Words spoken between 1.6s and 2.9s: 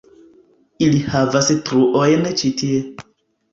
truojn ĉi tie